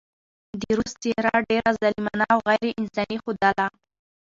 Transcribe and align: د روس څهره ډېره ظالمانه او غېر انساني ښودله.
د 0.61 0.63
روس 0.77 0.91
څهره 1.03 1.33
ډېره 1.49 1.69
ظالمانه 1.81 2.25
او 2.33 2.39
غېر 2.47 2.65
انساني 2.81 3.17
ښودله. 3.23 3.67